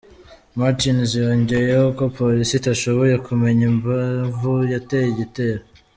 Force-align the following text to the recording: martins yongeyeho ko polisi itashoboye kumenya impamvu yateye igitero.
martins 0.57 1.09
yongeyeho 1.21 1.87
ko 1.97 2.05
polisi 2.17 2.53
itashoboye 2.57 3.15
kumenya 3.27 3.63
impamvu 3.71 4.51
yateye 4.73 5.05
igitero. 5.09 5.61